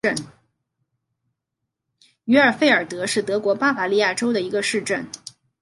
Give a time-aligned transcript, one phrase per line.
[2.25, 5.07] 于尔费尔德是德国巴伐利亚州的一个市镇。